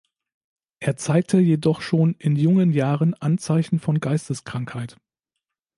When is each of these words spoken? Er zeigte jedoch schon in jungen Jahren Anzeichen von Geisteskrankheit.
Er 0.79 0.97
zeigte 0.97 1.37
jedoch 1.37 1.81
schon 1.81 2.15
in 2.15 2.35
jungen 2.35 2.71
Jahren 2.73 3.13
Anzeichen 3.13 3.77
von 3.77 3.99
Geisteskrankheit. 3.99 4.97